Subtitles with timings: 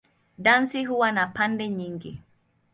[0.39, 2.21] Dansi huwa na pande nyingi.